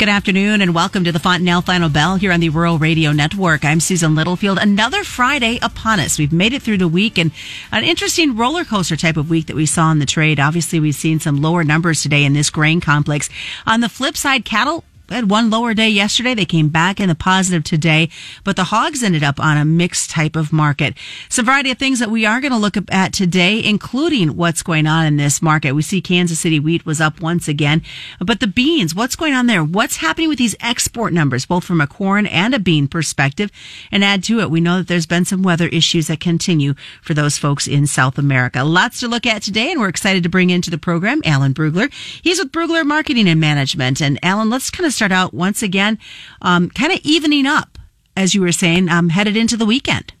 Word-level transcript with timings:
Good 0.00 0.08
afternoon 0.08 0.62
and 0.62 0.74
welcome 0.74 1.04
to 1.04 1.12
the 1.12 1.18
Fontanelle 1.18 1.60
Final 1.60 1.90
Bell 1.90 2.16
here 2.16 2.32
on 2.32 2.40
the 2.40 2.48
Rural 2.48 2.78
Radio 2.78 3.12
Network. 3.12 3.66
I'm 3.66 3.80
Susan 3.80 4.14
Littlefield. 4.14 4.56
Another 4.58 5.04
Friday 5.04 5.58
upon 5.60 6.00
us. 6.00 6.18
We've 6.18 6.32
made 6.32 6.54
it 6.54 6.62
through 6.62 6.78
the 6.78 6.88
week 6.88 7.18
and 7.18 7.32
an 7.70 7.84
interesting 7.84 8.34
roller 8.34 8.64
coaster 8.64 8.96
type 8.96 9.18
of 9.18 9.28
week 9.28 9.48
that 9.48 9.56
we 9.56 9.66
saw 9.66 9.92
in 9.92 9.98
the 9.98 10.06
trade. 10.06 10.40
Obviously, 10.40 10.80
we've 10.80 10.94
seen 10.94 11.20
some 11.20 11.42
lower 11.42 11.64
numbers 11.64 12.00
today 12.00 12.24
in 12.24 12.32
this 12.32 12.48
grain 12.48 12.80
complex. 12.80 13.28
On 13.66 13.82
the 13.82 13.90
flip 13.90 14.16
side, 14.16 14.46
cattle 14.46 14.84
had 15.16 15.30
one 15.30 15.50
lower 15.50 15.74
day 15.74 15.88
yesterday. 15.88 16.34
They 16.34 16.44
came 16.44 16.68
back 16.68 17.00
in 17.00 17.08
the 17.08 17.14
positive 17.14 17.64
today, 17.64 18.08
but 18.44 18.56
the 18.56 18.64
hogs 18.64 19.02
ended 19.02 19.22
up 19.22 19.40
on 19.40 19.56
a 19.56 19.64
mixed 19.64 20.10
type 20.10 20.36
of 20.36 20.52
market. 20.52 20.94
Some 21.28 21.46
variety 21.46 21.70
of 21.70 21.78
things 21.78 21.98
that 21.98 22.10
we 22.10 22.26
are 22.26 22.40
going 22.40 22.52
to 22.52 22.58
look 22.58 22.76
at 22.90 23.12
today, 23.12 23.62
including 23.62 24.36
what's 24.36 24.62
going 24.62 24.86
on 24.86 25.06
in 25.06 25.16
this 25.16 25.42
market. 25.42 25.72
We 25.72 25.82
see 25.82 26.00
Kansas 26.00 26.40
City 26.40 26.60
wheat 26.60 26.86
was 26.86 27.00
up 27.00 27.20
once 27.20 27.48
again, 27.48 27.82
but 28.20 28.40
the 28.40 28.46
beans, 28.46 28.94
what's 28.94 29.16
going 29.16 29.34
on 29.34 29.46
there? 29.46 29.64
What's 29.64 29.96
happening 29.96 30.28
with 30.28 30.38
these 30.38 30.56
export 30.60 31.12
numbers, 31.12 31.46
both 31.46 31.64
from 31.64 31.80
a 31.80 31.86
corn 31.86 32.26
and 32.26 32.54
a 32.54 32.58
bean 32.58 32.88
perspective? 32.88 33.50
And 33.90 34.04
add 34.04 34.24
to 34.24 34.40
it, 34.40 34.50
we 34.50 34.60
know 34.60 34.78
that 34.78 34.88
there's 34.88 35.06
been 35.06 35.24
some 35.24 35.42
weather 35.42 35.68
issues 35.68 36.06
that 36.08 36.20
continue 36.20 36.74
for 37.02 37.14
those 37.14 37.38
folks 37.38 37.66
in 37.66 37.86
South 37.86 38.18
America. 38.18 38.64
Lots 38.64 39.00
to 39.00 39.08
look 39.08 39.26
at 39.26 39.42
today, 39.42 39.70
and 39.72 39.80
we're 39.80 39.88
excited 39.88 40.22
to 40.22 40.28
bring 40.28 40.50
into 40.50 40.70
the 40.70 40.78
program 40.78 41.20
Alan 41.24 41.54
Brugler. 41.54 41.92
He's 42.22 42.38
with 42.38 42.52
Brugler 42.52 42.86
Marketing 42.86 43.28
and 43.28 43.40
Management. 43.40 44.00
And 44.00 44.18
Alan, 44.22 44.50
let's 44.50 44.70
kind 44.70 44.86
of 44.86 44.92
start 45.00 45.12
out 45.12 45.32
once 45.32 45.62
again, 45.62 45.98
um, 46.42 46.68
kind 46.68 46.92
of 46.92 47.00
evening 47.04 47.46
up, 47.46 47.78
as 48.18 48.34
you 48.34 48.42
were 48.42 48.52
saying, 48.52 48.86
um, 48.90 49.08
headed 49.08 49.34
into 49.34 49.56
the 49.56 49.64
weekend. 49.64 50.12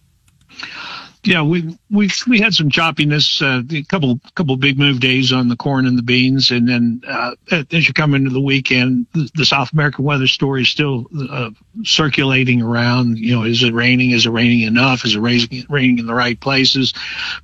Yeah, 1.22 1.42
we 1.42 1.76
we 1.90 2.08
we 2.26 2.40
had 2.40 2.54
some 2.54 2.70
choppiness, 2.70 3.42
uh, 3.42 3.62
a 3.76 3.82
couple 3.82 4.18
couple 4.34 4.56
big 4.56 4.78
move 4.78 5.00
days 5.00 5.34
on 5.34 5.48
the 5.48 5.56
corn 5.56 5.84
and 5.84 5.98
the 5.98 6.02
beans, 6.02 6.50
and 6.50 6.66
then 6.66 7.02
uh, 7.06 7.32
as 7.50 7.86
you 7.86 7.92
come 7.92 8.14
into 8.14 8.30
the 8.30 8.40
weekend, 8.40 9.04
the, 9.12 9.30
the 9.34 9.44
South 9.44 9.70
American 9.74 10.06
weather 10.06 10.26
story 10.26 10.62
is 10.62 10.70
still 10.70 11.08
uh, 11.30 11.50
circulating 11.84 12.62
around. 12.62 13.18
You 13.18 13.36
know, 13.36 13.42
is 13.42 13.62
it 13.62 13.74
raining? 13.74 14.12
Is 14.12 14.24
it 14.24 14.30
raining 14.30 14.62
enough? 14.62 15.04
Is 15.04 15.14
it 15.14 15.20
raining 15.20 15.66
raining 15.68 15.98
in 15.98 16.06
the 16.06 16.14
right 16.14 16.40
places? 16.40 16.94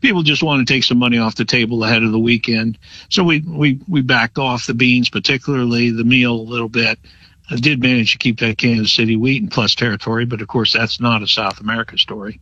People 0.01 0.23
just 0.23 0.43
want 0.43 0.67
to 0.67 0.73
take 0.73 0.85
some 0.85 0.99
money 0.99 1.19
off 1.19 1.35
the 1.35 1.45
table 1.45 1.85
ahead 1.85 2.03
of 2.03 2.13
the 2.13 2.19
weekend, 2.19 2.79
so 3.11 3.25
we 3.25 3.41
we 3.41 3.79
we 3.87 4.01
backed 4.01 4.39
off 4.39 4.67
the 4.67 4.73
beans, 4.73 5.11
particularly 5.11 5.91
the 5.91 6.05
meal, 6.05 6.33
a 6.33 6.51
little 6.51 6.71
bit. 6.71 6.99
Did 7.55 7.81
manage 7.81 8.13
to 8.13 8.19
keep 8.19 8.41
that 8.41 8.59
Kansas 8.59 8.93
City 8.93 9.15
wheat 9.15 9.43
in 9.43 9.49
plus 9.49 9.75
territory, 9.75 10.25
but 10.25 10.41
of 10.41 10.49
course 10.49 10.73
that's 10.73 11.01
not 11.01 11.23
a 11.23 11.29
South 11.29 11.61
America 11.61 11.97
story. 11.97 12.41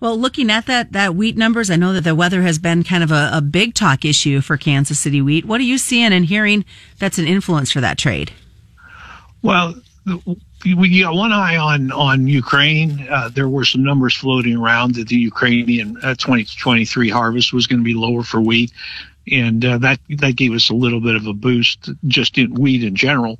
Well, 0.00 0.18
looking 0.18 0.50
at 0.50 0.66
that 0.66 0.92
that 0.92 1.14
wheat 1.14 1.36
numbers, 1.36 1.70
I 1.70 1.76
know 1.76 1.92
that 1.92 2.02
the 2.02 2.14
weather 2.14 2.42
has 2.42 2.58
been 2.58 2.82
kind 2.82 3.04
of 3.04 3.12
a, 3.12 3.30
a 3.34 3.40
big 3.40 3.74
talk 3.74 4.04
issue 4.04 4.40
for 4.40 4.56
Kansas 4.56 4.98
City 4.98 5.20
wheat. 5.20 5.44
What 5.44 5.60
are 5.60 5.64
you 5.64 5.78
seeing 5.78 6.12
and 6.12 6.24
hearing 6.24 6.64
that's 6.98 7.18
an 7.18 7.26
influence 7.26 7.70
for 7.70 7.80
that 7.80 7.98
trade? 7.98 8.32
Well, 9.42 9.74
we 10.64 11.00
got 11.00 11.14
one 11.14 11.32
eye 11.32 11.56
on 11.56 11.92
on 11.92 12.26
Ukraine. 12.26 13.06
Uh, 13.08 13.28
there 13.28 13.48
were 13.48 13.64
some 13.64 13.84
numbers 13.84 14.16
floating 14.16 14.56
around 14.56 14.94
that 14.96 15.08
the 15.08 15.16
Ukrainian 15.16 15.96
uh, 15.98 16.14
2023 16.14 17.08
harvest 17.08 17.52
was 17.52 17.66
going 17.66 17.80
to 17.80 17.84
be 17.84 17.94
lower 17.94 18.22
for 18.22 18.40
wheat, 18.40 18.72
and 19.30 19.64
uh, 19.64 19.78
that 19.78 20.00
that 20.08 20.36
gave 20.36 20.52
us 20.52 20.70
a 20.70 20.74
little 20.74 21.00
bit 21.00 21.16
of 21.16 21.26
a 21.26 21.32
boost 21.32 21.90
just 22.06 22.38
in 22.38 22.54
wheat 22.54 22.82
in 22.82 22.96
general. 22.96 23.38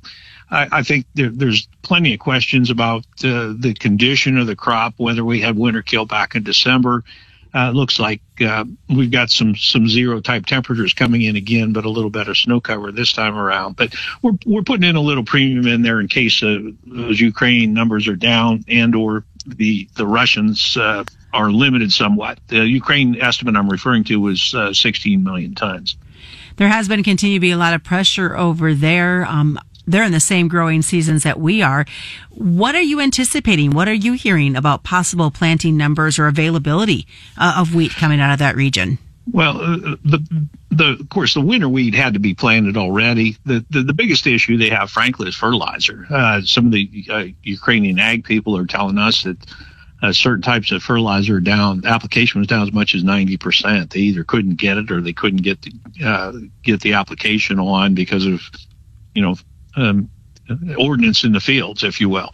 I, 0.53 0.67
I 0.71 0.83
think 0.83 1.05
there, 1.15 1.29
there's 1.29 1.67
plenty 1.81 2.13
of 2.13 2.19
questions 2.19 2.69
about 2.69 3.05
uh, 3.23 3.53
the 3.57 3.75
condition 3.77 4.37
of 4.37 4.47
the 4.47 4.55
crop, 4.55 4.93
whether 4.97 5.25
we 5.25 5.41
had 5.41 5.57
winter 5.57 5.81
kill 5.81 6.05
back 6.05 6.35
in 6.35 6.43
December. 6.43 7.03
Uh, 7.55 7.69
looks 7.69 7.99
like 7.99 8.21
uh, 8.41 8.65
we've 8.89 9.11
got 9.11 9.29
some 9.29 9.55
some 9.55 9.87
zero 9.87 10.19
type 10.19 10.45
temperatures 10.47 10.93
coming 10.93 11.21
in 11.21 11.35
again, 11.35 11.71
but 11.71 11.85
a 11.85 11.89
little 11.89 12.09
better 12.09 12.33
snow 12.33 12.59
cover 12.59 12.91
this 12.91 13.13
time 13.13 13.35
around. 13.35 13.75
But 13.75 13.93
we're 14.23 14.37
we're 14.45 14.63
putting 14.63 14.89
in 14.89 14.95
a 14.95 15.01
little 15.01 15.23
premium 15.23 15.67
in 15.67 15.83
there 15.83 15.99
in 15.99 16.07
case 16.07 16.41
uh, 16.41 16.59
those 16.85 17.19
Ukraine 17.19 17.73
numbers 17.73 18.07
are 18.07 18.15
down 18.15 18.65
and 18.67 18.95
or 18.95 19.23
the 19.45 19.87
the 19.95 20.07
Russians 20.07 20.77
uh, 20.77 21.03
are 21.31 21.51
limited 21.51 21.91
somewhat. 21.91 22.39
The 22.47 22.65
Ukraine 22.65 23.21
estimate 23.21 23.55
I'm 23.55 23.69
referring 23.69 24.03
to 24.05 24.19
was 24.19 24.53
uh, 24.55 24.73
16 24.73 25.23
million 25.23 25.53
tons. 25.53 25.95
There 26.57 26.69
has 26.69 26.87
been 26.87 27.03
continue 27.03 27.37
to 27.37 27.41
be 27.41 27.51
a 27.51 27.57
lot 27.57 27.73
of 27.73 27.83
pressure 27.83 28.35
over 28.35 28.73
there. 28.73 29.25
Um, 29.27 29.59
they're 29.85 30.03
in 30.03 30.11
the 30.11 30.19
same 30.19 30.47
growing 30.47 30.81
seasons 30.81 31.23
that 31.23 31.39
we 31.39 31.61
are. 31.61 31.85
What 32.29 32.75
are 32.75 32.81
you 32.81 32.99
anticipating? 32.99 33.71
What 33.71 33.87
are 33.87 33.93
you 33.93 34.13
hearing 34.13 34.55
about 34.55 34.83
possible 34.83 35.31
planting 35.31 35.77
numbers 35.77 36.17
or 36.19 36.27
availability 36.27 37.07
uh, 37.37 37.55
of 37.57 37.75
wheat 37.75 37.91
coming 37.91 38.19
out 38.19 38.33
of 38.33 38.39
that 38.39 38.55
region? 38.55 38.97
Well, 39.31 39.61
uh, 39.61 39.95
the, 40.03 40.47
the, 40.69 40.97
of 40.99 41.09
course, 41.09 41.33
the 41.33 41.41
winter 41.41 41.69
wheat 41.69 41.95
had 41.95 42.13
to 42.15 42.19
be 42.19 42.33
planted 42.33 42.75
already. 42.75 43.37
The, 43.45 43.65
the, 43.69 43.83
the 43.83 43.93
biggest 43.93 44.27
issue 44.27 44.57
they 44.57 44.69
have, 44.69 44.89
frankly, 44.89 45.29
is 45.29 45.35
fertilizer. 45.35 46.05
Uh, 46.09 46.41
some 46.41 46.65
of 46.65 46.71
the 46.73 47.05
uh, 47.09 47.25
Ukrainian 47.41 47.99
ag 47.99 48.25
people 48.25 48.57
are 48.57 48.65
telling 48.65 48.97
us 48.97 49.23
that 49.23 49.37
uh, 50.01 50.11
certain 50.11 50.41
types 50.41 50.73
of 50.73 50.83
fertilizer 50.83 51.39
down. 51.39 51.85
Application 51.85 52.41
was 52.41 52.47
down 52.47 52.67
as 52.67 52.73
much 52.73 52.93
as 52.93 53.03
90%. 53.03 53.89
They 53.89 53.99
either 53.99 54.25
couldn't 54.25 54.55
get 54.55 54.77
it 54.77 54.91
or 54.91 54.99
they 54.99 55.13
couldn't 55.13 55.41
get 55.43 55.61
the, 55.61 55.73
uh, 56.05 56.33
get 56.61 56.81
the 56.81 56.93
application 56.93 57.59
on 57.59 57.95
because 57.95 58.25
of, 58.25 58.41
you 59.15 59.21
know, 59.21 59.35
um, 59.75 60.09
ordnance 60.77 61.23
in 61.23 61.31
the 61.31 61.39
fields, 61.39 61.83
if 61.83 62.01
you 62.01 62.09
will. 62.09 62.31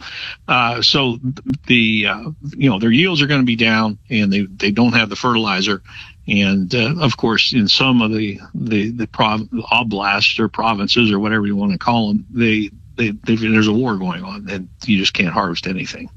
Uh, 0.48 0.82
so 0.82 1.18
the 1.66 2.06
uh, 2.06 2.30
you 2.56 2.70
know 2.70 2.78
their 2.78 2.90
yields 2.90 3.22
are 3.22 3.26
going 3.26 3.40
to 3.40 3.46
be 3.46 3.56
down, 3.56 3.98
and 4.08 4.32
they 4.32 4.42
they 4.42 4.70
don't 4.70 4.94
have 4.94 5.08
the 5.08 5.16
fertilizer. 5.16 5.82
And 6.26 6.72
uh, 6.74 6.94
of 7.00 7.16
course, 7.16 7.52
in 7.52 7.68
some 7.68 8.02
of 8.02 8.12
the 8.12 8.40
the 8.54 8.90
the 8.90 9.06
prov- 9.06 9.48
oblasts 9.72 10.38
or 10.38 10.48
provinces 10.48 11.10
or 11.10 11.18
whatever 11.18 11.46
you 11.46 11.56
want 11.56 11.72
to 11.72 11.78
call 11.78 12.08
them, 12.08 12.26
they, 12.30 12.70
they, 12.96 13.10
they 13.10 13.36
there's 13.36 13.68
a 13.68 13.72
war 13.72 13.96
going 13.96 14.22
on, 14.22 14.48
and 14.48 14.68
you 14.84 14.98
just 14.98 15.14
can't 15.14 15.32
harvest 15.32 15.66
anything. 15.66 16.10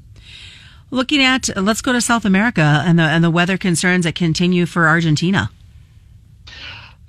Looking 0.90 1.22
at, 1.22 1.48
let's 1.56 1.80
go 1.80 1.92
to 1.92 2.00
South 2.00 2.24
America 2.24 2.82
and 2.84 2.98
the 2.98 3.04
and 3.04 3.24
the 3.24 3.30
weather 3.30 3.56
concerns 3.56 4.04
that 4.04 4.14
continue 4.14 4.66
for 4.66 4.86
Argentina 4.86 5.50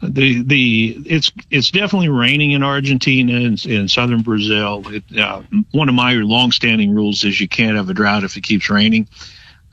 the 0.10 0.44
the 0.44 1.04
it's 1.06 1.32
it's 1.50 1.72
definitely 1.72 2.10
raining 2.10 2.52
in 2.52 2.64
Argentina 2.64 3.34
and 3.34 3.64
in 3.66 3.88
southern 3.88 4.22
Brazil. 4.22 4.84
It, 4.88 5.04
uh, 5.18 5.42
one 5.72 5.90
of 5.90 5.96
my 5.96 6.14
longstanding 6.14 6.94
rules 6.94 7.24
is 7.24 7.40
you 7.40 7.48
can't 7.48 7.78
have 7.78 7.90
a 7.90 7.94
drought 7.94 8.24
if 8.24 8.38
it 8.38 8.42
keeps 8.42 8.70
raining. 8.70 9.08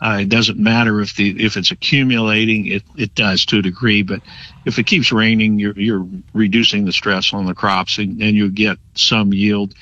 Uh, 0.01 0.19
it 0.23 0.29
doesn't 0.29 0.59
matter 0.59 1.01
if 1.01 1.15
the 1.15 1.45
if 1.45 1.57
it's 1.57 1.71
accumulating, 1.71 2.67
it 2.67 2.83
it 2.97 3.15
does 3.15 3.47
to 3.47 3.59
a 3.59 3.63
degree, 3.63 4.03
but 4.03 4.21
if 4.65 4.79
it 4.79 4.87
keeps 4.87 5.13
raining, 5.13 5.61
you're 5.61 5.79
you're 5.79 6.07
reducing 6.33 6.85
the 6.85 6.93
stress 6.93 7.33
on 7.33 7.47
the 7.47 7.55
crops 7.55 7.99
and, 7.99 8.21
and 8.21 8.37
you 8.37 8.51
get 8.51 8.79
some 8.95 9.33
yield. 9.33 9.75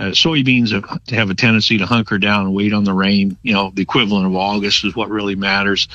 Uh, 0.00 0.10
soybeans 0.10 0.72
have, 0.72 1.00
have 1.10 1.30
a 1.30 1.34
tendency 1.34 1.78
to 1.78 1.86
hunker 1.86 2.18
down 2.18 2.46
and 2.46 2.54
wait 2.54 2.72
on 2.72 2.84
the 2.84 2.92
rain. 2.92 3.36
You 3.42 3.54
know, 3.54 3.70
the 3.72 3.82
equivalent 3.82 4.26
of 4.26 4.34
August 4.34 4.84
is 4.84 4.94
what 4.94 5.10
really 5.10 5.34
matters. 5.34 5.88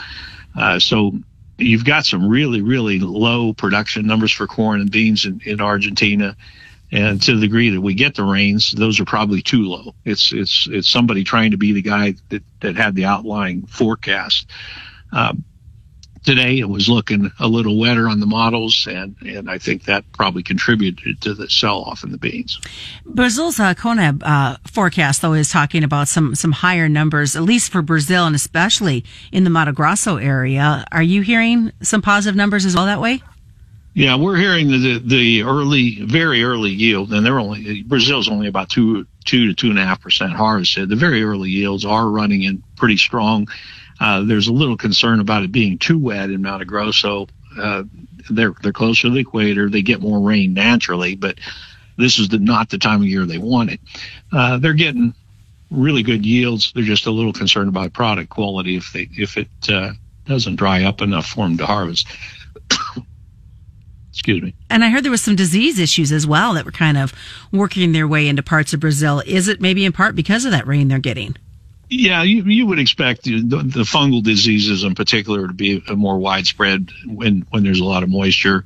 Uh, 0.58 0.80
so 0.80 1.14
you've 1.64 1.86
got 1.86 2.06
some 2.06 2.28
really, 2.28 2.62
really 2.62 3.00
low 3.00 3.54
production 3.54 4.06
numbers 4.06 4.32
for 4.32 4.48
corn 4.48 4.82
and 4.82 4.92
beans 4.92 5.26
in, 5.26 5.42
in 5.46 5.62
Argentina. 5.62 6.36
And 6.92 7.20
to 7.24 7.34
the 7.34 7.42
degree 7.42 7.72
that 7.72 7.82
we 7.82 7.96
get 7.96 8.14
the 8.14 8.24
rains, 8.24 8.72
those 8.72 9.00
are 9.00 9.06
probably 9.06 9.42
too 9.42 9.64
low. 9.64 9.96
It's 10.06 10.32
it's 10.32 10.68
it's 10.70 10.88
somebody 10.88 11.24
trying 11.24 11.52
to 11.52 11.58
be 11.58 11.72
the 11.72 11.82
guy 11.82 12.14
that, 12.30 12.44
that 12.60 12.76
had 12.76 12.94
the 12.94 13.06
outlying 13.06 13.66
forecast. 13.66 14.48
Um, 15.12 15.44
today 16.24 16.60
it 16.60 16.70
was 16.70 16.90
looking 16.90 17.32
a 17.40 17.48
little 17.48 17.78
wetter 17.78 18.08
on 18.08 18.20
the 18.20 18.26
models, 18.26 18.88
and, 18.90 19.16
and 19.22 19.50
I 19.50 19.58
think 19.58 19.86
that 19.86 20.04
probably 20.12 20.44
contributed 20.44 21.22
to 21.22 21.34
the 21.34 21.50
sell 21.50 21.82
off 21.82 22.04
in 22.04 22.12
the 22.12 22.18
beans. 22.18 22.60
Brazil's 23.06 23.60
uh, 23.60 23.74
CONAB 23.74 24.22
uh, 24.24 24.58
forecast, 24.66 25.22
though, 25.22 25.34
is 25.34 25.50
talking 25.50 25.84
about 25.84 26.08
some, 26.08 26.36
some 26.36 26.52
higher 26.52 26.90
numbers, 26.90 27.36
at 27.36 27.44
least 27.44 27.72
for 27.72 27.82
Brazil 27.82 28.26
and 28.26 28.36
especially 28.36 29.04
in 29.32 29.44
the 29.44 29.50
Mato 29.50 29.72
Grosso 29.72 30.18
area. 30.18 30.86
Are 30.92 31.04
you 31.04 31.22
hearing 31.22 31.72
some 31.82 32.02
positive 32.02 32.36
numbers 32.36 32.66
as 32.66 32.76
well 32.76 32.86
that 32.86 33.02
way? 33.02 33.22
Yeah, 33.96 34.16
we're 34.16 34.38
hearing 34.38 34.70
the 34.70 35.00
the 35.06 35.44
early, 35.44 36.04
very 36.04 36.44
early 36.44 36.72
yield, 36.72 37.14
and 37.14 37.24
they're 37.24 37.40
only 37.40 37.84
Brazil's 37.84 38.28
only 38.28 38.48
about 38.48 38.70
two 38.70 39.06
two 39.24 39.48
to 39.48 39.54
two 39.54 39.70
and 39.70 39.78
a 39.78 39.86
half 39.86 40.02
percent 40.02 40.34
harvested. 40.34 40.90
The 40.90 40.96
very 40.96 41.24
early 41.24 41.52
yields 41.52 41.86
are 41.86 42.10
running 42.10 42.42
in 42.42 42.64
pretty 42.76 42.98
strong. 42.98 43.48
Uh, 44.04 44.22
there's 44.22 44.50
a 44.50 44.54
little 44.54 44.76
concern 44.76 45.22
about 45.22 45.44
it 45.44 45.52
being 45.54 45.78
too 45.78 45.98
wet 45.98 46.30
in 46.30 46.42
Mato 46.42 46.66
Grosso. 46.66 47.26
Uh, 47.58 47.84
they're 48.30 48.54
they're 48.62 48.74
closer 48.74 49.04
to 49.04 49.12
the 49.12 49.22
equator. 49.22 49.70
They 49.70 49.82
get 49.82 50.02
more 50.02 50.20
rain 50.20 50.54
naturally, 50.54 51.16
but 51.16 51.40
this 51.98 52.20
is 52.20 52.28
the, 52.28 52.38
not 52.38 52.70
the 52.70 52.78
time 52.78 53.02
of 53.02 53.08
year 53.08 53.26
they 53.26 53.38
want 53.38 53.72
it. 53.72 53.80
Uh, 54.30 54.58
they're 54.58 54.74
getting 54.74 55.14
really 55.72 56.04
good 56.04 56.26
yields. 56.26 56.74
They're 56.76 56.84
just 56.84 57.06
a 57.06 57.12
little 57.12 57.32
concerned 57.32 57.70
about 57.70 57.94
product 57.94 58.30
quality 58.30 58.76
if 58.76 58.92
they 58.92 59.08
if 59.14 59.38
it 59.38 59.48
uh, 59.70 59.94
doesn't 60.26 60.58
dry 60.58 60.84
up 60.84 61.02
enough 61.02 61.28
for 61.28 61.46
them 61.46 61.58
to 61.60 61.66
harvest. 61.66 62.06
Excuse 64.12 64.44
me. 64.44 64.54
And 64.70 64.84
I 64.84 64.90
heard 64.90 65.06
there 65.06 65.12
was 65.12 65.24
some 65.24 65.38
disease 65.38 65.80
issues 65.80 66.12
as 66.12 66.28
well 66.28 66.56
that 66.56 66.66
were 66.66 66.72
kind 66.72 66.98
of 66.98 67.14
working 67.54 67.94
their 67.94 68.08
way 68.08 68.28
into 68.28 68.44
parts 68.44 68.74
of 68.74 68.82
Brazil. 68.82 69.24
Is 69.26 69.48
it 69.48 69.62
maybe 69.62 69.86
in 69.86 69.94
part 69.94 70.14
because 70.14 70.44
of 70.44 70.52
that 70.52 70.68
rain 70.68 70.90
they're 70.90 71.00
getting? 71.00 71.38
Yeah, 71.96 72.24
you, 72.24 72.44
you 72.44 72.66
would 72.68 72.80
expect 72.80 73.24
the, 73.24 73.42
the, 73.42 73.84
fungal 73.84 74.24
diseases 74.24 74.84
in 74.84 74.96
particular 74.96 75.48
to 75.48 75.54
be 75.54 75.84
more 75.96 76.18
widespread 76.18 76.90
when, 77.06 77.46
when 77.52 77.64
there's 77.64 77.82
a 77.82 77.86
lot 77.86 78.02
of 78.02 78.10
moisture. 78.10 78.66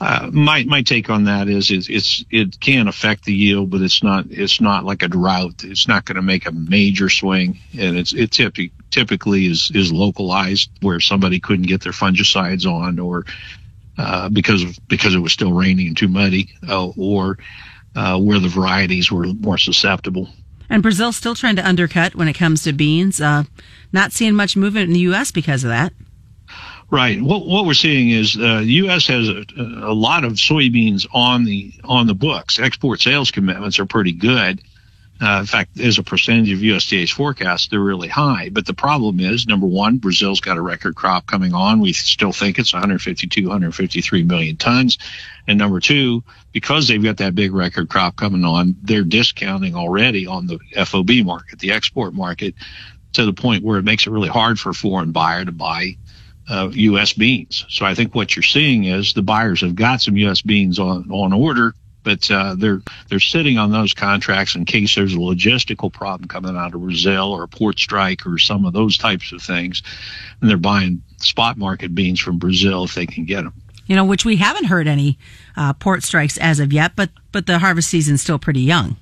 uh, 0.00 0.30
my 0.32 0.62
my 0.64 0.82
take 0.82 1.10
on 1.10 1.24
that 1.24 1.48
is 1.48 1.70
it's, 1.72 1.88
it's 1.88 2.24
it 2.30 2.60
can 2.60 2.86
affect 2.86 3.24
the 3.24 3.34
yield, 3.34 3.70
but 3.70 3.80
it's 3.80 4.02
not 4.02 4.26
it's 4.30 4.60
not 4.60 4.84
like 4.84 5.02
a 5.02 5.08
drought. 5.08 5.64
It's 5.64 5.88
not 5.88 6.04
going 6.04 6.16
to 6.16 6.22
make 6.22 6.46
a 6.46 6.52
major 6.52 7.08
swing, 7.08 7.58
and 7.76 7.98
it's 7.98 8.12
it 8.12 8.30
typically 8.30 8.72
typically 8.90 9.46
is 9.46 9.72
is 9.74 9.92
localized 9.92 10.70
where 10.80 11.00
somebody 11.00 11.40
couldn't 11.40 11.66
get 11.66 11.82
their 11.82 11.92
fungicides 11.92 12.64
on, 12.64 13.00
or 13.00 13.26
uh, 13.96 14.28
because 14.28 14.78
because 14.88 15.16
it 15.16 15.18
was 15.18 15.32
still 15.32 15.52
raining 15.52 15.88
and 15.88 15.96
too 15.96 16.08
muddy, 16.08 16.54
uh, 16.68 16.86
or 16.96 17.38
uh, 17.96 18.18
where 18.20 18.38
the 18.38 18.48
varieties 18.48 19.10
were 19.10 19.26
more 19.26 19.58
susceptible. 19.58 20.28
And 20.70 20.82
Brazil's 20.82 21.16
still 21.16 21.34
trying 21.34 21.56
to 21.56 21.66
undercut 21.66 22.14
when 22.14 22.28
it 22.28 22.34
comes 22.34 22.62
to 22.62 22.72
beans. 22.72 23.20
Uh, 23.20 23.44
not 23.92 24.12
seeing 24.12 24.34
much 24.34 24.56
movement 24.56 24.88
in 24.88 24.92
the 24.92 25.00
U.S. 25.00 25.30
because 25.30 25.64
of 25.64 25.70
that. 25.70 25.92
Right. 26.90 27.20
What 27.20 27.46
what 27.46 27.66
we're 27.66 27.74
seeing 27.74 28.10
is 28.10 28.36
uh, 28.36 28.60
the 28.60 28.72
U.S. 28.84 29.06
has 29.08 29.28
a, 29.28 29.44
a, 29.58 29.92
lot 29.92 30.24
of 30.24 30.32
soybeans 30.32 31.06
on 31.12 31.44
the 31.44 31.72
on 31.84 32.06
the 32.06 32.14
books. 32.14 32.58
Export 32.58 33.00
sales 33.00 33.30
commitments 33.30 33.78
are 33.78 33.84
pretty 33.84 34.12
good. 34.12 34.62
Uh, 35.20 35.38
in 35.40 35.46
fact, 35.46 35.80
as 35.80 35.98
a 35.98 36.02
percentage 36.02 36.52
of 36.52 36.60
USDA's 36.60 37.10
forecast, 37.10 37.70
they're 37.70 37.80
really 37.80 38.08
high. 38.08 38.50
But 38.50 38.66
the 38.66 38.74
problem 38.74 39.18
is, 39.18 39.46
number 39.46 39.66
one, 39.66 39.98
Brazil's 39.98 40.40
got 40.40 40.56
a 40.56 40.62
record 40.62 40.94
crop 40.94 41.26
coming 41.26 41.54
on. 41.54 41.80
We 41.80 41.92
still 41.92 42.32
think 42.32 42.58
it's 42.58 42.72
152, 42.72 43.42
153 43.42 44.22
million 44.22 44.56
tons. 44.56 44.98
And 45.48 45.58
number 45.58 45.80
two, 45.80 46.22
because 46.52 46.86
they've 46.86 47.02
got 47.02 47.16
that 47.16 47.34
big 47.34 47.52
record 47.52 47.88
crop 47.88 48.14
coming 48.14 48.44
on, 48.44 48.76
they're 48.82 49.02
discounting 49.02 49.74
already 49.74 50.26
on 50.26 50.46
the 50.46 50.60
FOB 50.84 51.10
market, 51.24 51.58
the 51.58 51.72
export 51.72 52.14
market, 52.14 52.54
to 53.14 53.24
the 53.24 53.32
point 53.32 53.64
where 53.64 53.78
it 53.78 53.84
makes 53.84 54.06
it 54.06 54.10
really 54.10 54.28
hard 54.28 54.60
for 54.60 54.70
a 54.70 54.74
foreign 54.74 55.10
buyer 55.10 55.44
to 55.44 55.52
buy 55.52 55.96
uh, 56.48 56.70
U.S. 56.72 57.12
beans. 57.12 57.66
So 57.68 57.84
I 57.84 57.94
think 57.94 58.14
what 58.14 58.36
you're 58.36 58.42
seeing 58.42 58.84
is 58.84 59.14
the 59.14 59.22
buyers 59.22 59.62
have 59.62 59.74
got 59.74 60.00
some 60.00 60.16
U.S. 60.16 60.42
beans 60.42 60.78
on, 60.78 61.10
on 61.10 61.32
order, 61.32 61.74
but 62.08 62.30
uh, 62.30 62.54
they're 62.54 62.80
they're 63.10 63.20
sitting 63.20 63.58
on 63.58 63.70
those 63.70 63.92
contracts 63.92 64.54
in 64.54 64.64
case 64.64 64.94
there's 64.94 65.12
a 65.12 65.18
logistical 65.18 65.92
problem 65.92 66.26
coming 66.26 66.56
out 66.56 66.74
of 66.74 66.80
Brazil 66.80 67.30
or 67.30 67.42
a 67.42 67.48
port 67.48 67.78
strike 67.78 68.26
or 68.26 68.38
some 68.38 68.64
of 68.64 68.72
those 68.72 68.96
types 68.96 69.30
of 69.32 69.42
things, 69.42 69.82
and 70.40 70.48
they're 70.48 70.56
buying 70.56 71.02
spot 71.18 71.58
market 71.58 71.94
beans 71.94 72.18
from 72.18 72.38
Brazil 72.38 72.84
if 72.84 72.94
they 72.94 73.04
can 73.04 73.26
get 73.26 73.42
them. 73.42 73.52
You 73.86 73.94
know, 73.94 74.06
which 74.06 74.24
we 74.24 74.36
haven't 74.36 74.64
heard 74.64 74.88
any 74.88 75.18
uh, 75.54 75.74
port 75.74 76.02
strikes 76.02 76.38
as 76.38 76.60
of 76.60 76.72
yet, 76.72 76.92
but 76.96 77.10
but 77.30 77.46
the 77.46 77.58
harvest 77.58 77.90
season's 77.90 78.22
still 78.22 78.38
pretty 78.38 78.62
young. 78.62 78.96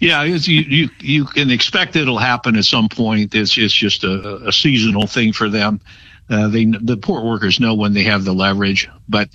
Yeah, 0.00 0.24
you, 0.24 0.38
you 0.62 0.90
you 0.98 1.24
can 1.26 1.52
expect 1.52 1.94
it'll 1.94 2.18
happen 2.18 2.56
at 2.56 2.64
some 2.64 2.88
point. 2.88 3.36
It's 3.36 3.56
it's 3.56 3.72
just 3.72 4.02
a, 4.02 4.48
a 4.48 4.52
seasonal 4.52 5.06
thing 5.06 5.32
for 5.32 5.48
them. 5.48 5.80
Uh, 6.28 6.48
they 6.48 6.64
the 6.64 6.96
port 6.96 7.24
workers 7.24 7.60
know 7.60 7.74
when 7.74 7.92
they 7.92 8.02
have 8.02 8.24
the 8.24 8.34
leverage, 8.34 8.88
but 9.08 9.28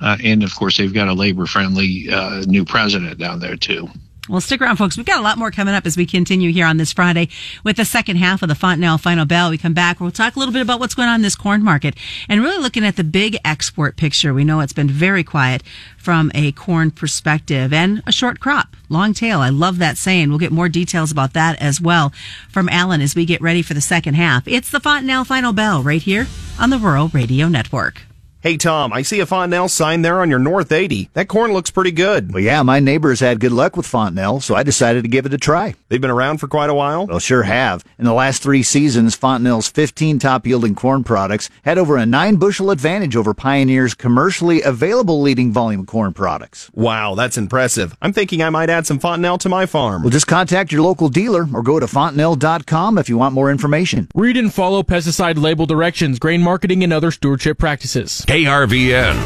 uh, 0.00 0.16
and 0.22 0.42
of 0.42 0.54
course 0.54 0.78
they've 0.78 0.94
got 0.94 1.08
a 1.08 1.12
labor 1.12 1.46
friendly 1.46 2.08
uh, 2.10 2.42
new 2.46 2.64
president 2.64 3.18
down 3.18 3.40
there 3.40 3.56
too. 3.56 3.88
Well, 4.30 4.40
stick 4.40 4.60
around, 4.60 4.76
folks. 4.76 4.96
We've 4.96 5.04
got 5.04 5.18
a 5.18 5.24
lot 5.24 5.38
more 5.38 5.50
coming 5.50 5.74
up 5.74 5.86
as 5.86 5.96
we 5.96 6.06
continue 6.06 6.52
here 6.52 6.64
on 6.64 6.76
this 6.76 6.92
Friday 6.92 7.30
with 7.64 7.76
the 7.76 7.84
second 7.84 8.16
half 8.16 8.42
of 8.42 8.48
the 8.48 8.54
Fontanelle 8.54 8.96
Final 8.96 9.24
Bell. 9.24 9.50
We 9.50 9.58
come 9.58 9.74
back. 9.74 9.98
We'll 9.98 10.12
talk 10.12 10.36
a 10.36 10.38
little 10.38 10.52
bit 10.52 10.62
about 10.62 10.78
what's 10.78 10.94
going 10.94 11.08
on 11.08 11.16
in 11.16 11.22
this 11.22 11.34
corn 11.34 11.64
market 11.64 11.96
and 12.28 12.40
really 12.40 12.62
looking 12.62 12.84
at 12.84 12.94
the 12.94 13.02
big 13.02 13.36
export 13.44 13.96
picture. 13.96 14.32
We 14.32 14.44
know 14.44 14.60
it's 14.60 14.72
been 14.72 14.88
very 14.88 15.24
quiet 15.24 15.64
from 15.98 16.30
a 16.32 16.52
corn 16.52 16.92
perspective 16.92 17.72
and 17.72 18.04
a 18.06 18.12
short 18.12 18.38
crop, 18.38 18.76
long 18.88 19.14
tail. 19.14 19.40
I 19.40 19.48
love 19.48 19.78
that 19.78 19.98
saying. 19.98 20.28
We'll 20.28 20.38
get 20.38 20.52
more 20.52 20.68
details 20.68 21.10
about 21.10 21.32
that 21.32 21.60
as 21.60 21.80
well 21.80 22.12
from 22.48 22.68
Alan 22.68 23.00
as 23.00 23.16
we 23.16 23.24
get 23.24 23.42
ready 23.42 23.62
for 23.62 23.74
the 23.74 23.80
second 23.80 24.14
half. 24.14 24.46
It's 24.46 24.70
the 24.70 24.78
Fontanelle 24.78 25.24
Final 25.24 25.52
Bell 25.52 25.82
right 25.82 26.02
here 26.02 26.28
on 26.60 26.70
the 26.70 26.78
Rural 26.78 27.08
Radio 27.08 27.48
Network. 27.48 28.02
Hey, 28.42 28.56
Tom, 28.56 28.90
I 28.90 29.02
see 29.02 29.20
a 29.20 29.26
Fontanelle 29.26 29.68
sign 29.68 30.00
there 30.00 30.22
on 30.22 30.30
your 30.30 30.38
North 30.38 30.72
80. 30.72 31.10
That 31.12 31.28
corn 31.28 31.52
looks 31.52 31.70
pretty 31.70 31.90
good. 31.90 32.32
Well, 32.32 32.42
yeah, 32.42 32.62
my 32.62 32.80
neighbors 32.80 33.20
had 33.20 33.38
good 33.38 33.52
luck 33.52 33.76
with 33.76 33.84
Fontanelle, 33.84 34.40
so 34.40 34.54
I 34.54 34.62
decided 34.62 35.02
to 35.02 35.10
give 35.10 35.26
it 35.26 35.34
a 35.34 35.36
try. 35.36 35.74
They've 35.90 36.00
been 36.00 36.08
around 36.08 36.38
for 36.38 36.48
quite 36.48 36.70
a 36.70 36.74
while? 36.74 37.06
Well, 37.06 37.18
sure 37.18 37.42
have. 37.42 37.84
In 37.98 38.06
the 38.06 38.14
last 38.14 38.42
three 38.42 38.62
seasons, 38.62 39.14
Fontanelle's 39.14 39.68
15 39.68 40.20
top 40.20 40.46
yielding 40.46 40.74
corn 40.74 41.04
products 41.04 41.50
had 41.66 41.76
over 41.76 41.98
a 41.98 42.06
nine 42.06 42.36
bushel 42.36 42.70
advantage 42.70 43.14
over 43.14 43.34
Pioneer's 43.34 43.92
commercially 43.92 44.62
available 44.62 45.20
leading 45.20 45.52
volume 45.52 45.84
corn 45.84 46.14
products. 46.14 46.70
Wow, 46.72 47.16
that's 47.16 47.36
impressive. 47.36 47.94
I'm 48.00 48.14
thinking 48.14 48.42
I 48.42 48.48
might 48.48 48.70
add 48.70 48.86
some 48.86 49.00
Fontanelle 49.00 49.36
to 49.36 49.50
my 49.50 49.66
farm. 49.66 50.02
Well, 50.02 50.08
just 50.08 50.26
contact 50.26 50.72
your 50.72 50.80
local 50.80 51.10
dealer 51.10 51.46
or 51.52 51.62
go 51.62 51.78
to 51.78 51.86
fontanelle.com 51.86 52.96
if 52.96 53.10
you 53.10 53.18
want 53.18 53.34
more 53.34 53.50
information. 53.50 54.08
Read 54.14 54.38
and 54.38 54.50
follow 54.50 54.82
pesticide 54.82 55.36
label 55.38 55.66
directions, 55.66 56.18
grain 56.18 56.40
marketing, 56.40 56.82
and 56.82 56.90
other 56.90 57.10
stewardship 57.10 57.58
practices. 57.58 58.24
KRVN. 58.30 59.16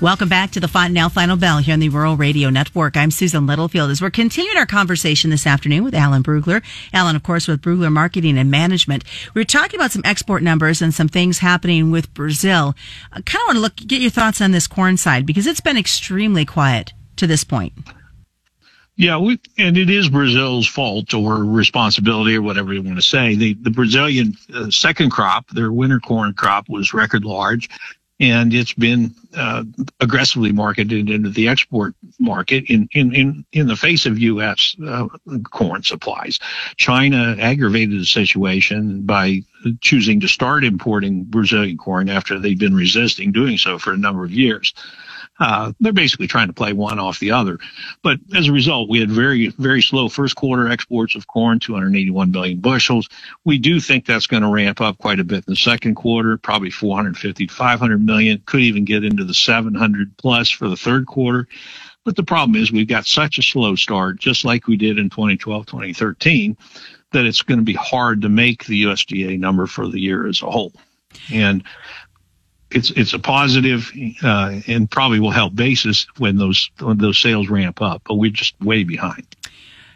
Welcome 0.00 0.28
back 0.28 0.50
to 0.50 0.58
the 0.58 0.66
Fontanelle 0.66 1.10
Final 1.10 1.36
Bell 1.36 1.58
here 1.58 1.74
on 1.74 1.78
the 1.78 1.90
Rural 1.90 2.16
Radio 2.16 2.50
Network. 2.50 2.96
I'm 2.96 3.12
Susan 3.12 3.46
Littlefield 3.46 3.92
as 3.92 4.02
we're 4.02 4.10
continuing 4.10 4.56
our 4.56 4.66
conversation 4.66 5.30
this 5.30 5.46
afternoon 5.46 5.84
with 5.84 5.94
Alan 5.94 6.24
Brugler. 6.24 6.60
Alan, 6.92 7.14
of 7.14 7.22
course, 7.22 7.46
with 7.46 7.62
Brugler 7.62 7.92
Marketing 7.92 8.36
and 8.36 8.50
Management. 8.50 9.04
We 9.32 9.40
are 9.42 9.44
talking 9.44 9.78
about 9.78 9.92
some 9.92 10.02
export 10.04 10.42
numbers 10.42 10.82
and 10.82 10.92
some 10.92 11.06
things 11.06 11.38
happening 11.38 11.92
with 11.92 12.12
Brazil. 12.14 12.74
Uh, 13.12 13.18
I 13.18 13.20
kind 13.20 13.42
of 13.42 13.46
want 13.46 13.56
to 13.58 13.60
look, 13.60 13.76
get 13.76 14.00
your 14.00 14.10
thoughts 14.10 14.40
on 14.40 14.50
this 14.50 14.66
corn 14.66 14.96
side 14.96 15.24
because 15.24 15.46
it's 15.46 15.60
been 15.60 15.76
extremely 15.76 16.44
quiet 16.44 16.94
to 17.14 17.28
this 17.28 17.44
point. 17.44 17.74
Yeah, 18.98 19.18
we, 19.18 19.38
and 19.56 19.78
it 19.78 19.90
is 19.90 20.08
Brazil's 20.08 20.66
fault 20.66 21.14
or 21.14 21.44
responsibility 21.44 22.34
or 22.34 22.42
whatever 22.42 22.74
you 22.74 22.82
want 22.82 22.96
to 22.96 23.02
say. 23.02 23.36
The, 23.36 23.54
the 23.54 23.70
Brazilian 23.70 24.34
uh, 24.52 24.70
second 24.70 25.10
crop, 25.10 25.48
their 25.50 25.70
winter 25.70 26.00
corn 26.00 26.34
crop 26.34 26.68
was 26.68 26.92
record 26.92 27.24
large 27.24 27.70
and 28.20 28.52
it's 28.52 28.72
been 28.72 29.14
uh, 29.36 29.62
aggressively 30.00 30.50
marketed 30.50 31.08
into 31.08 31.30
the 31.30 31.48
export 31.48 31.94
market 32.18 32.64
in, 32.68 32.88
in, 32.92 33.14
in, 33.14 33.46
in 33.52 33.66
the 33.68 33.76
face 33.76 34.06
of 34.06 34.18
U.S. 34.18 34.74
Uh, 34.84 35.06
corn 35.50 35.84
supplies. 35.84 36.40
China 36.76 37.36
aggravated 37.38 38.00
the 38.00 38.04
situation 38.04 39.02
by 39.02 39.42
choosing 39.80 40.20
to 40.20 40.28
start 40.28 40.64
importing 40.64 41.24
Brazilian 41.24 41.78
corn 41.78 42.08
after 42.08 42.38
they'd 42.40 42.58
been 42.58 42.74
resisting 42.74 43.30
doing 43.30 43.58
so 43.58 43.78
for 43.78 43.92
a 43.92 43.96
number 43.96 44.24
of 44.24 44.32
years. 44.32 44.74
Uh, 45.40 45.72
they're 45.78 45.92
basically 45.92 46.26
trying 46.26 46.48
to 46.48 46.52
play 46.52 46.72
one 46.72 46.98
off 46.98 47.20
the 47.20 47.30
other. 47.30 47.58
But 48.02 48.18
as 48.34 48.48
a 48.48 48.52
result, 48.52 48.88
we 48.88 48.98
had 49.00 49.10
very, 49.10 49.48
very 49.48 49.82
slow 49.82 50.08
first 50.08 50.34
quarter 50.34 50.68
exports 50.68 51.14
of 51.14 51.26
corn, 51.28 51.60
281 51.60 52.30
million 52.30 52.58
bushels. 52.58 53.08
We 53.44 53.58
do 53.58 53.78
think 53.78 54.04
that's 54.04 54.26
going 54.26 54.42
to 54.42 54.48
ramp 54.48 54.80
up 54.80 54.98
quite 54.98 55.20
a 55.20 55.24
bit 55.24 55.44
in 55.46 55.52
the 55.52 55.56
second 55.56 55.94
quarter, 55.94 56.36
probably 56.38 56.70
450 56.70 57.46
to 57.46 57.54
500 57.54 58.04
million, 58.04 58.42
could 58.46 58.60
even 58.60 58.84
get 58.84 59.04
into 59.04 59.24
the 59.24 59.34
700 59.34 60.16
plus 60.16 60.50
for 60.50 60.68
the 60.68 60.76
third 60.76 61.06
quarter. 61.06 61.46
But 62.04 62.16
the 62.16 62.24
problem 62.24 62.60
is 62.60 62.72
we've 62.72 62.88
got 62.88 63.06
such 63.06 63.38
a 63.38 63.42
slow 63.42 63.74
start, 63.74 64.18
just 64.18 64.44
like 64.44 64.66
we 64.66 64.76
did 64.76 64.98
in 64.98 65.10
2012, 65.10 65.66
2013, 65.66 66.56
that 67.12 67.26
it's 67.26 67.42
going 67.42 67.58
to 67.58 67.64
be 67.64 67.74
hard 67.74 68.22
to 68.22 68.28
make 68.28 68.64
the 68.64 68.84
USDA 68.84 69.38
number 69.38 69.66
for 69.66 69.86
the 69.86 70.00
year 70.00 70.26
as 70.26 70.42
a 70.42 70.50
whole. 70.50 70.72
And 71.32 71.64
it's 72.70 72.90
it's 72.90 73.14
a 73.14 73.18
positive, 73.18 73.90
uh, 74.22 74.60
and 74.66 74.90
probably 74.90 75.20
will 75.20 75.30
help 75.30 75.54
basis 75.54 76.06
when 76.18 76.36
those 76.36 76.70
when 76.80 76.98
those 76.98 77.18
sales 77.18 77.48
ramp 77.48 77.80
up. 77.80 78.02
But 78.04 78.16
we're 78.16 78.30
just 78.30 78.60
way 78.60 78.84
behind. 78.84 79.26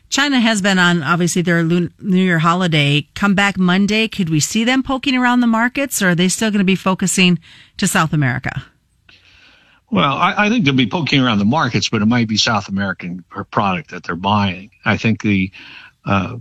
China 0.09 0.41
has 0.41 0.61
been 0.61 0.79
on 0.79 1.03
obviously 1.03 1.41
their 1.41 1.63
New 1.63 1.89
Year 2.01 2.39
holiday. 2.39 3.07
Come 3.15 3.35
back 3.35 3.59
Monday. 3.59 4.09
Could 4.09 4.29
we 4.29 4.41
see 4.41 4.63
them 4.63 4.83
poking 4.83 5.17
around 5.17 5.41
the 5.41 5.47
markets, 5.47 6.03
or 6.03 6.11
are 6.11 6.15
they 6.15 6.29
still 6.29 6.51
going 6.51 6.59
to 6.59 6.65
be 6.65 6.77
focusing 6.77 7.39
to 7.79 7.89
South 7.89 8.13
America? 8.13 8.65
Well, 9.91 10.15
I, 10.15 10.47
I 10.47 10.49
think 10.49 10.65
they'll 10.65 10.75
be 10.75 10.89
poking 10.89 11.21
around 11.21 11.39
the 11.39 11.45
markets, 11.45 11.91
but 11.91 12.01
it 12.01 12.07
might 12.07 12.29
be 12.29 12.39
South 12.39 12.69
American 12.69 13.25
product 13.51 13.91
that 13.91 14.05
they're 14.05 14.17
buying. 14.17 14.71
I 14.85 14.97
think 14.97 15.23
the 15.23 15.51
uh, 16.05 16.37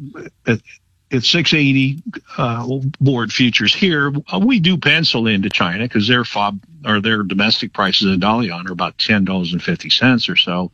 at 1.11 1.23
680 1.23 2.01
uh, 2.37 2.79
board 2.99 3.33
futures 3.33 3.73
here, 3.73 4.13
uh, 4.31 4.39
we 4.39 4.59
do 4.59 4.77
pencil 4.77 5.27
into 5.27 5.49
China 5.49 5.83
because 5.83 6.07
their 6.07 6.23
fob 6.23 6.59
or 6.85 7.01
their 7.01 7.23
domestic 7.23 7.73
prices 7.73 8.13
in 8.13 8.19
Dalian 8.19 8.69
are 8.69 8.73
about 8.73 8.97
ten 8.97 9.25
dollars 9.25 9.53
and 9.53 9.61
fifty 9.61 9.89
cents 9.89 10.29
or 10.29 10.35
so. 10.35 10.71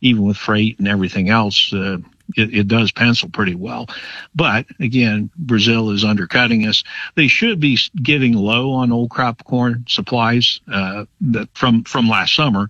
Even 0.00 0.22
with 0.24 0.36
freight 0.36 0.78
and 0.78 0.86
everything 0.86 1.28
else, 1.28 1.72
uh, 1.72 1.98
it, 2.36 2.54
it, 2.54 2.68
does 2.68 2.92
pencil 2.92 3.28
pretty 3.28 3.54
well. 3.56 3.88
But 4.34 4.66
again, 4.78 5.30
Brazil 5.36 5.90
is 5.90 6.04
undercutting 6.04 6.66
us. 6.66 6.84
They 7.16 7.26
should 7.26 7.58
be 7.58 7.78
getting 8.00 8.34
low 8.34 8.72
on 8.72 8.92
old 8.92 9.10
crop 9.10 9.42
corn 9.44 9.84
supplies 9.88 10.60
uh, 10.70 11.06
that 11.22 11.48
from 11.54 11.84
from 11.84 12.08
last 12.08 12.34
summer 12.34 12.68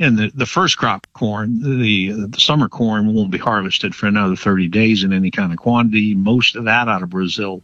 and 0.00 0.16
the, 0.16 0.32
the 0.34 0.46
first 0.46 0.78
crop 0.78 1.06
corn, 1.12 1.60
the, 1.62 2.26
the 2.26 2.40
summer 2.40 2.68
corn 2.68 3.14
won't 3.14 3.30
be 3.30 3.38
harvested 3.38 3.94
for 3.94 4.06
another 4.06 4.34
30 4.34 4.66
days 4.68 5.04
in 5.04 5.12
any 5.12 5.30
kind 5.30 5.52
of 5.52 5.58
quantity. 5.58 6.14
Most 6.14 6.56
of 6.56 6.64
that 6.64 6.88
out 6.88 7.02
of 7.02 7.10
Brazil 7.10 7.62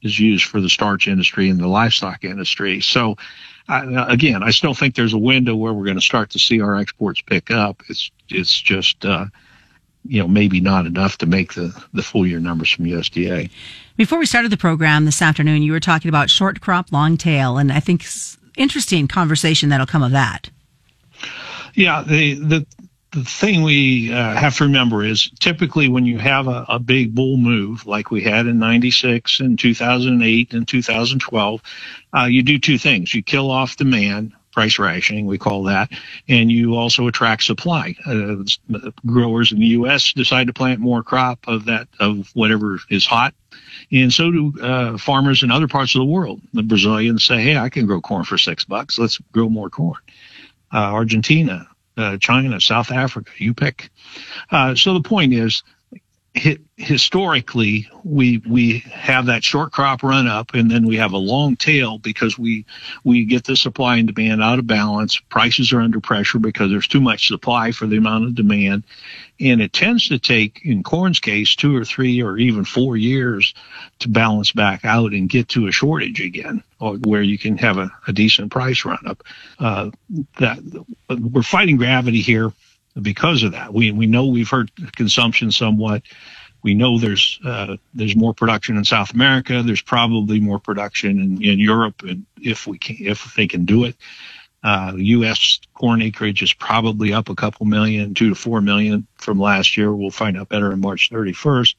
is 0.00 0.18
used 0.18 0.44
for 0.44 0.60
the 0.60 0.68
starch 0.68 1.08
industry 1.08 1.48
and 1.48 1.58
the 1.58 1.66
livestock 1.66 2.24
industry. 2.24 2.80
So, 2.80 3.16
I, 3.68 4.12
again, 4.12 4.42
I 4.44 4.50
still 4.50 4.74
think 4.74 4.94
there's 4.94 5.12
a 5.12 5.18
window 5.18 5.56
where 5.56 5.72
we're 5.72 5.84
going 5.84 5.96
to 5.96 6.00
start 6.00 6.30
to 6.30 6.38
see 6.38 6.60
our 6.60 6.76
exports 6.76 7.20
pick 7.20 7.50
up. 7.50 7.82
It's 7.88 8.10
it's 8.28 8.60
just 8.60 9.04
uh, 9.04 9.26
you 10.04 10.20
know 10.20 10.26
maybe 10.26 10.60
not 10.60 10.84
enough 10.84 11.18
to 11.18 11.26
make 11.26 11.54
the 11.54 11.72
the 11.92 12.02
full 12.02 12.26
year 12.26 12.40
numbers 12.40 12.70
from 12.70 12.86
USDA. 12.86 13.50
Before 13.96 14.18
we 14.18 14.26
started 14.26 14.50
the 14.50 14.56
program 14.56 15.04
this 15.04 15.22
afternoon, 15.22 15.62
you 15.62 15.70
were 15.70 15.80
talking 15.80 16.08
about 16.08 16.28
short 16.28 16.60
crop 16.60 16.90
long 16.90 17.16
tail, 17.16 17.56
and 17.56 17.72
I 17.72 17.78
think 17.78 18.02
it's 18.02 18.36
interesting 18.56 19.06
conversation 19.06 19.68
that'll 19.68 19.86
come 19.86 20.02
of 20.02 20.10
that. 20.10 20.50
Yeah, 21.74 22.02
the 22.02 22.34
the 22.34 22.66
the 23.12 23.24
thing 23.24 23.62
we 23.62 24.12
uh, 24.12 24.34
have 24.34 24.56
to 24.56 24.64
remember 24.64 25.04
is 25.04 25.30
typically 25.38 25.88
when 25.88 26.06
you 26.06 26.18
have 26.18 26.48
a, 26.48 26.64
a 26.68 26.78
big 26.78 27.14
bull 27.14 27.36
move 27.36 27.86
like 27.86 28.10
we 28.10 28.22
had 28.22 28.46
in 28.46 28.58
96 28.58 29.40
and 29.40 29.58
2008 29.58 30.54
and 30.54 30.66
2012, 30.66 31.62
uh, 32.16 32.24
you 32.24 32.42
do 32.42 32.58
two 32.58 32.78
things. 32.78 33.14
You 33.14 33.22
kill 33.22 33.50
off 33.50 33.76
demand, 33.76 34.32
price 34.50 34.78
rationing, 34.78 35.26
we 35.26 35.36
call 35.36 35.64
that, 35.64 35.90
and 36.26 36.50
you 36.50 36.76
also 36.76 37.06
attract 37.06 37.42
supply. 37.42 37.94
Uh, 38.06 38.44
growers 39.04 39.52
in 39.52 39.58
the 39.58 39.66
U.S. 39.66 40.14
decide 40.14 40.46
to 40.46 40.54
plant 40.54 40.80
more 40.80 41.02
crop 41.02 41.40
of 41.46 41.66
that, 41.66 41.88
of 42.00 42.30
whatever 42.34 42.78
is 42.88 43.04
hot. 43.04 43.34
And 43.90 44.10
so 44.10 44.30
do 44.30 44.54
uh, 44.62 44.96
farmers 44.96 45.42
in 45.42 45.50
other 45.50 45.68
parts 45.68 45.94
of 45.94 45.98
the 45.98 46.06
world. 46.06 46.40
The 46.54 46.62
Brazilians 46.62 47.24
say, 47.24 47.42
hey, 47.42 47.58
I 47.58 47.68
can 47.68 47.84
grow 47.84 48.00
corn 48.00 48.24
for 48.24 48.38
six 48.38 48.64
bucks. 48.64 48.98
Let's 48.98 49.18
grow 49.32 49.50
more 49.50 49.68
corn. 49.68 50.00
Uh, 50.72 50.92
Argentina, 50.92 51.68
uh, 51.96 52.16
China, 52.16 52.60
South 52.60 52.90
Africa, 52.90 53.30
you 53.38 53.54
pick. 53.54 53.90
Uh, 54.50 54.74
so 54.74 54.94
the 54.94 55.02
point 55.02 55.34
is, 55.34 55.62
historically, 56.34 57.88
we 58.04 58.38
we 58.38 58.78
have 58.90 59.26
that 59.26 59.44
short 59.44 59.70
crop 59.70 60.02
run 60.02 60.26
up, 60.26 60.54
and 60.54 60.70
then 60.70 60.86
we 60.86 60.96
have 60.96 61.12
a 61.12 61.18
long 61.18 61.56
tail 61.56 61.98
because 61.98 62.38
we 62.38 62.64
we 63.04 63.26
get 63.26 63.44
the 63.44 63.54
supply 63.54 63.98
and 63.98 64.12
demand 64.12 64.42
out 64.42 64.58
of 64.58 64.66
balance. 64.66 65.20
Prices 65.28 65.72
are 65.72 65.80
under 65.80 66.00
pressure 66.00 66.38
because 66.38 66.70
there's 66.70 66.88
too 66.88 67.02
much 67.02 67.28
supply 67.28 67.72
for 67.72 67.86
the 67.86 67.98
amount 67.98 68.24
of 68.24 68.34
demand, 68.34 68.84
and 69.40 69.60
it 69.60 69.74
tends 69.74 70.08
to 70.08 70.18
take, 70.18 70.62
in 70.64 70.82
corn's 70.82 71.20
case, 71.20 71.54
two 71.54 71.76
or 71.76 71.84
three 71.84 72.22
or 72.22 72.38
even 72.38 72.64
four 72.64 72.96
years 72.96 73.52
to 73.98 74.08
balance 74.08 74.52
back 74.52 74.86
out 74.86 75.12
and 75.12 75.28
get 75.28 75.50
to 75.50 75.66
a 75.66 75.72
shortage 75.72 76.20
again, 76.20 76.62
or 76.80 76.96
where 76.96 77.22
you 77.22 77.36
can 77.36 77.58
have 77.58 77.76
a, 77.76 77.90
a 78.06 78.12
decent 78.12 78.50
price 78.50 78.86
run 78.86 79.06
up. 79.06 79.22
Uh, 79.58 79.90
that 80.38 80.58
we're 81.10 81.42
fighting 81.42 81.76
gravity 81.76 82.22
here 82.22 82.52
because 83.00 83.42
of 83.42 83.52
that. 83.52 83.72
We 83.72 83.92
we 83.92 84.06
know 84.06 84.26
we've 84.26 84.48
hurt 84.48 84.70
consumption 84.96 85.50
somewhat. 85.50 86.02
We 86.62 86.74
know 86.74 86.98
there's 86.98 87.40
uh, 87.44 87.76
there's 87.94 88.14
more 88.14 88.34
production 88.34 88.76
in 88.76 88.84
South 88.84 89.12
America. 89.14 89.62
There's 89.64 89.82
probably 89.82 90.40
more 90.40 90.58
production 90.58 91.18
in, 91.20 91.42
in 91.42 91.58
Europe, 91.58 92.02
and 92.02 92.26
if 92.40 92.66
we 92.66 92.78
can, 92.78 92.96
if 93.00 93.34
they 93.34 93.48
can 93.48 93.64
do 93.64 93.84
it, 93.84 93.96
uh, 94.62 94.92
U.S. 94.96 95.60
corn 95.74 96.02
acreage 96.02 96.42
is 96.42 96.52
probably 96.52 97.12
up 97.12 97.28
a 97.28 97.34
couple 97.34 97.66
million, 97.66 98.14
two 98.14 98.28
to 98.28 98.34
four 98.34 98.60
million 98.60 99.06
from 99.16 99.40
last 99.40 99.76
year. 99.76 99.92
We'll 99.92 100.10
find 100.10 100.38
out 100.38 100.48
better 100.48 100.72
on 100.72 100.80
March 100.80 101.10
31st. 101.10 101.74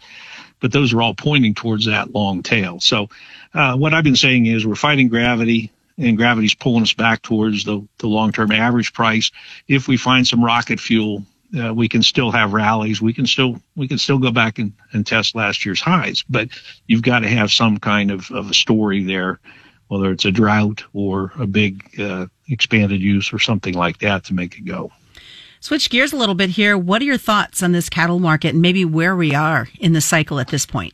But 0.60 0.72
those 0.72 0.93
are 0.93 1.01
all 1.01 1.13
pointing 1.13 1.53
towards 1.53 1.86
that 1.86 2.13
long 2.13 2.43
tail. 2.43 2.79
So, 2.79 3.10
uh, 3.53 3.75
what 3.77 3.93
I've 3.93 4.03
been 4.03 4.15
saying 4.15 4.46
is 4.46 4.65
we're 4.65 4.75
fighting 4.75 5.08
gravity 5.08 5.72
and 5.97 6.17
gravity's 6.17 6.53
pulling 6.55 6.83
us 6.83 6.93
back 6.93 7.21
towards 7.21 7.63
the, 7.63 7.85
the 8.00 8.07
long-term 8.07 8.51
average 8.51 8.93
price. 8.93 9.31
If 9.67 9.88
we 9.88 9.97
find 9.97 10.27
some 10.27 10.43
rocket 10.43 10.79
fuel, 10.79 11.23
uh, 11.57 11.73
we 11.73 11.88
can 11.88 12.01
still 12.01 12.31
have 12.31 12.53
rallies. 12.53 13.01
We 13.01 13.13
can 13.13 13.27
still 13.27 13.62
we 13.75 13.88
can 13.88 13.97
still 13.97 14.17
go 14.17 14.31
back 14.31 14.57
and, 14.57 14.73
and 14.91 15.05
test 15.05 15.35
last 15.35 15.65
year's 15.65 15.81
highs, 15.81 16.23
but 16.29 16.50
you've 16.88 17.03
got 17.03 17.19
to 17.19 17.27
have 17.27 17.51
some 17.51 17.77
kind 17.77 18.12
of, 18.12 18.31
of 18.31 18.50
a 18.50 18.53
story 18.53 19.03
there, 19.03 19.39
whether 19.88 20.12
it's 20.12 20.25
a 20.25 20.31
drought 20.31 20.83
or 20.93 21.31
a 21.38 21.45
big 21.45 22.00
uh, 22.00 22.25
expanded 22.50 23.01
use 23.01 23.31
or 23.31 23.39
something 23.39 23.75
like 23.75 24.00
that 24.00 24.23
to 24.25 24.33
make 24.33 24.57
it 24.57 24.65
go. 24.65 24.91
Switch 25.59 25.89
gears 25.89 26.12
a 26.12 26.17
little 26.17 26.35
bit 26.35 26.50
here. 26.50 26.77
What 26.77 27.01
are 27.01 27.05
your 27.05 27.17
thoughts 27.17 27.63
on 27.63 27.71
this 27.71 27.88
cattle 27.88 28.19
market 28.19 28.50
and 28.50 28.62
maybe 28.62 28.83
where 28.83 29.15
we 29.15 29.33
are 29.33 29.69
in 29.79 29.93
the 29.93 30.01
cycle 30.01 30.39
at 30.39 30.50
this 30.50 30.65
point? 30.65 30.93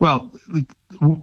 Well, 0.00 0.32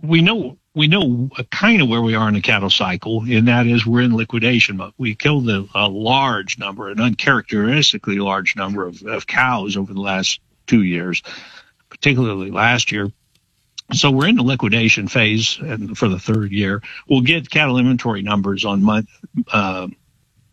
we 0.01 0.21
know 0.21 0.57
we 0.75 0.87
know 0.87 1.29
kind 1.51 1.81
of 1.81 1.87
where 1.87 2.01
we 2.01 2.15
are 2.15 2.27
in 2.27 2.33
the 2.33 2.41
cattle 2.41 2.69
cycle, 2.69 3.21
and 3.21 3.47
that 3.47 3.67
is 3.67 3.85
we're 3.85 4.01
in 4.01 4.15
liquidation 4.15 4.77
But 4.77 4.93
We 4.97 5.13
killed 5.15 5.49
a, 5.49 5.65
a 5.75 5.87
large 5.87 6.57
number, 6.57 6.89
an 6.89 6.99
uncharacteristically 6.99 8.17
large 8.17 8.55
number 8.55 8.85
of, 8.85 9.01
of 9.03 9.27
cows 9.27 9.77
over 9.77 9.93
the 9.93 10.01
last 10.01 10.39
two 10.65 10.81
years, 10.81 11.21
particularly 11.89 12.49
last 12.49 12.91
year. 12.91 13.11
So 13.91 14.09
we're 14.09 14.27
in 14.27 14.35
the 14.35 14.43
liquidation 14.43 15.07
phase, 15.07 15.59
and 15.59 15.95
for 15.95 16.07
the 16.07 16.17
third 16.17 16.51
year, 16.51 16.81
we'll 17.07 17.21
get 17.21 17.49
cattle 17.49 17.77
inventory 17.77 18.23
numbers 18.23 18.65
on 18.65 18.81
month 18.81 19.09
uh, 19.51 19.87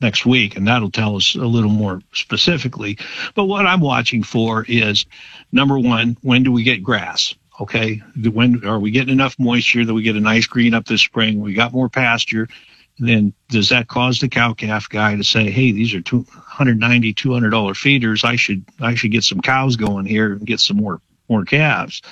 next 0.02 0.26
week, 0.26 0.56
and 0.56 0.66
that'll 0.66 0.90
tell 0.90 1.16
us 1.16 1.34
a 1.34 1.46
little 1.46 1.70
more 1.70 2.02
specifically. 2.12 2.98
But 3.34 3.44
what 3.44 3.64
I'm 3.64 3.80
watching 3.80 4.22
for 4.22 4.64
is 4.68 5.06
number 5.52 5.78
one, 5.78 6.18
when 6.20 6.42
do 6.42 6.52
we 6.52 6.64
get 6.64 6.82
grass? 6.82 7.34
Okay, 7.60 8.02
when 8.16 8.66
are 8.66 8.80
we 8.80 8.90
getting 8.90 9.12
enough 9.12 9.38
moisture 9.38 9.84
that 9.84 9.94
we 9.94 10.02
get 10.02 10.16
a 10.16 10.20
nice 10.20 10.46
green 10.46 10.72
up 10.74 10.86
this 10.86 11.02
spring? 11.02 11.40
We 11.40 11.52
got 11.52 11.72
more 11.74 11.90
pasture. 11.90 12.48
And 12.98 13.08
Then 13.08 13.34
does 13.50 13.68
that 13.68 13.86
cause 13.86 14.20
the 14.20 14.28
cow 14.28 14.54
calf 14.54 14.88
guy 14.88 15.16
to 15.16 15.24
say, 15.24 15.50
"Hey, 15.50 15.72
these 15.72 15.94
are 15.94 16.00
190 16.00 17.12
200 17.12 17.50
dollar 17.50 17.74
feeders. 17.74 18.24
I 18.24 18.36
should 18.36 18.64
I 18.80 18.94
should 18.94 19.12
get 19.12 19.24
some 19.24 19.40
cows 19.42 19.76
going 19.76 20.06
here 20.06 20.32
and 20.32 20.46
get 20.46 20.60
some 20.60 20.78
more 20.78 21.02
more 21.28 21.44
calves." 21.44 22.02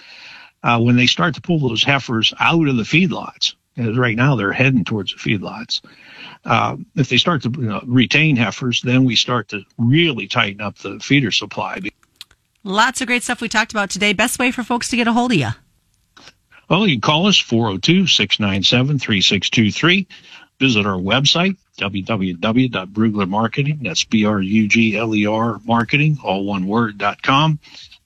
Uh, 0.63 0.81
when 0.81 0.97
they 0.97 1.07
start 1.07 1.35
to 1.37 1.41
pull 1.41 1.61
those 1.61 1.85
heifers 1.85 2.35
out 2.41 2.69
of 2.69 2.77
the 2.77 2.83
feedlots, 2.83 3.55
as 3.77 3.97
right 3.97 4.17
now 4.17 4.37
they're 4.37 4.53
heading 4.53 4.85
towards 4.85 5.13
the 5.13 5.19
feedlots. 5.19 5.81
Uh, 6.45 6.77
if 6.97 7.09
they 7.09 7.17
start 7.17 7.43
to 7.43 7.51
you 7.51 7.69
know, 7.69 7.83
retain 7.87 8.37
heifers, 8.37 8.83
then 8.83 9.05
we 9.05 9.15
start 9.15 9.49
to 9.49 9.63
really 9.79 10.27
tighten 10.27 10.61
up 10.61 10.77
the 10.79 10.99
feeder 11.01 11.31
supply. 11.31 11.79
Lots 12.71 13.01
of 13.01 13.07
great 13.07 13.23
stuff 13.23 13.41
we 13.41 13.49
talked 13.49 13.73
about 13.73 13.89
today. 13.89 14.13
Best 14.13 14.39
way 14.39 14.51
for 14.51 14.63
folks 14.63 14.91
to 14.91 14.97
get 14.97 15.09
a 15.09 15.13
hold 15.15 15.33
of 15.33 15.39
you? 15.39 15.49
Well, 16.69 16.87
you 16.87 16.97
can 16.97 17.01
call 17.01 17.27
us 17.27 17.39
402 17.39 18.07
697 18.07 18.99
3623. 18.99 20.07
Visit 20.61 20.85
our 20.85 20.99
website, 20.99 21.57
www.brugler 21.79 23.27
Marketing. 23.27 23.79
That's 23.85 24.05
B 24.05 24.27
R 24.27 24.43
U 24.43 24.69
G 24.69 24.99
L 24.99 25.15
E 25.15 25.25
R 25.25 25.59
Marketing, 25.65 26.19
all 26.23 26.45
one 26.45 26.67
word, 26.67 26.99
dot 26.99 27.23
com. 27.23 27.59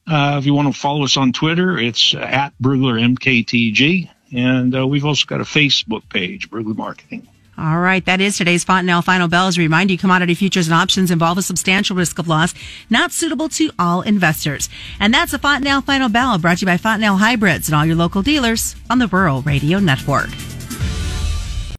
Uh, 0.07 0.37
if 0.39 0.45
you 0.45 0.53
want 0.53 0.73
to 0.73 0.79
follow 0.79 1.03
us 1.03 1.17
on 1.17 1.33
Twitter, 1.33 1.77
it's 1.77 2.15
at 2.15 2.53
Brugler 2.61 3.17
MKTG. 3.17 4.09
And 4.33 4.73
uh, 4.73 4.87
we've 4.87 5.03
also 5.03 5.25
got 5.25 5.41
a 5.41 5.43
Facebook 5.43 6.07
page, 6.07 6.49
Brugler 6.49 6.77
Marketing. 6.77 7.27
All 7.55 7.79
right, 7.79 8.03
that 8.05 8.19
is 8.19 8.35
today's 8.35 8.63
Fontanelle 8.63 9.03
Final 9.03 9.27
Bell. 9.27 9.43
Bells. 9.43 9.57
Remind 9.57 9.91
you, 9.91 9.97
commodity 9.97 10.35
futures 10.35 10.67
and 10.67 10.75
options 10.75 11.11
involve 11.11 11.37
a 11.37 11.41
substantial 11.41 11.97
risk 11.97 12.17
of 12.17 12.27
loss, 12.29 12.53
not 12.89 13.11
suitable 13.11 13.49
to 13.49 13.71
all 13.77 14.01
investors. 14.01 14.69
And 14.99 15.13
that's 15.13 15.33
a 15.33 15.39
Fontanelle 15.39 15.81
Final 15.81 16.07
Bell 16.07 16.37
brought 16.37 16.59
to 16.59 16.61
you 16.61 16.67
by 16.67 16.77
Fontanelle 16.77 17.17
Hybrids 17.17 17.67
and 17.67 17.75
all 17.75 17.85
your 17.85 17.95
local 17.95 18.21
dealers 18.21 18.75
on 18.89 18.99
the 18.99 19.07
Rural 19.07 19.41
Radio 19.41 19.79
Network. 19.79 20.29